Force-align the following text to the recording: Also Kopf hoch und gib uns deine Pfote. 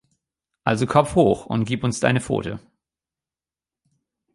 Also 0.63 0.87
Kopf 0.87 1.13
hoch 1.13 1.45
und 1.45 1.65
gib 1.65 1.83
uns 1.83 1.99
deine 1.99 2.21
Pfote. 2.21 2.59